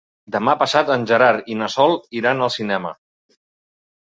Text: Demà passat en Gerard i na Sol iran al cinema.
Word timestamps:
Demà 0.35 0.53
passat 0.61 0.87
en 0.95 1.05
Gerard 1.11 1.51
i 1.57 1.57
na 1.59 1.67
Sol 1.75 1.93
iran 2.21 2.43
al 2.47 2.53
cinema. 2.57 2.95